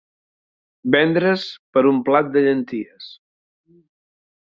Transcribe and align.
Vendre's 0.95 1.45
per 1.77 1.85
un 1.91 2.01
plat 2.09 2.35
de 2.39 2.45
llenties. 2.49 3.15